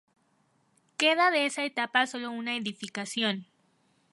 Queda 0.99 1.29
de 1.29 1.45
esa 1.45 1.63
etapa 1.63 2.07
solo 2.07 2.31
una 2.31 2.55
edificación. 2.55 3.45